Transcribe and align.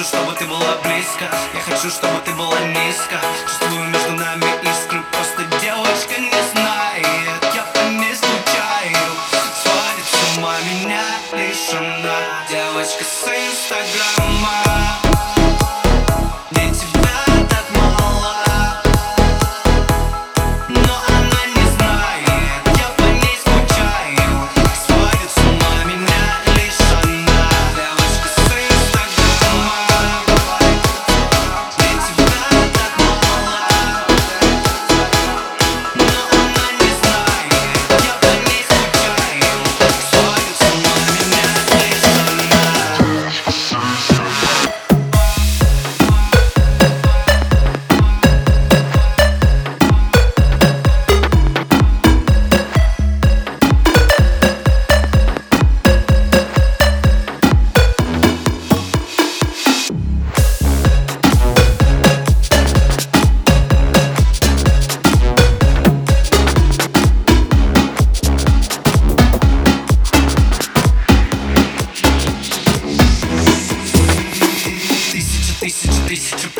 хочу, 0.00 0.16
чтобы 0.16 0.32
ты 0.32 0.46
была 0.46 0.76
близко. 0.82 1.24
Я 1.54 1.60
хочу, 1.60 1.90
чтобы 1.90 2.20
ты 2.24 2.29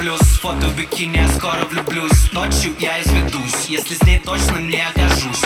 плюс. 0.00 0.20
Фото 0.40 0.68
в 0.68 0.76
бикини, 0.76 1.18
я 1.18 1.28
скоро 1.28 1.64
влюблюсь. 1.70 2.32
Ночью 2.32 2.74
я 2.78 3.00
изведусь, 3.02 3.66
если 3.68 3.94
с 3.94 4.02
ней 4.02 4.18
точно 4.18 4.56
не 4.56 4.80
окажусь. 4.80 5.42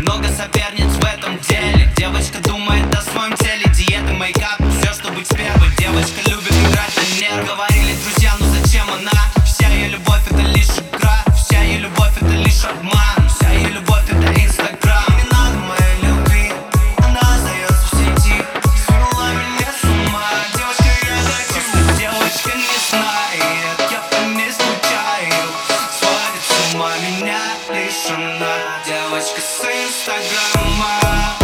Много 0.00 0.28
соперниц 0.28 0.92
в 0.94 1.04
этом 1.04 1.38
деле. 1.38 1.92
Девочка 1.96 2.38
думает 2.38 2.86
о 2.94 3.02
своем 3.02 3.36
теле 3.36 3.64
Диета, 3.76 4.11
лишь 27.70 28.10
она 28.10 28.80
Девочка 28.86 29.40
с 29.40 29.60
инстаграма. 29.64 31.41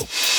Oh. 0.00 0.33